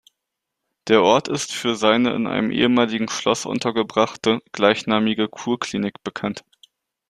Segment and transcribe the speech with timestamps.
[0.87, 6.43] Der Ort ist für seine in einem ehemaligen Schloss untergebrachte gleichnamige Kurklinik bekannt.